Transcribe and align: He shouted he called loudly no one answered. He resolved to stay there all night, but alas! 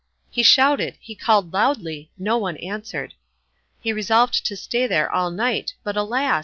He 0.31 0.41
shouted 0.41 0.97
he 0.99 1.13
called 1.13 1.53
loudly 1.53 2.09
no 2.17 2.35
one 2.35 2.57
answered. 2.57 3.13
He 3.83 3.93
resolved 3.93 4.43
to 4.47 4.55
stay 4.57 4.87
there 4.87 5.11
all 5.11 5.29
night, 5.29 5.75
but 5.83 5.95
alas! 5.95 6.39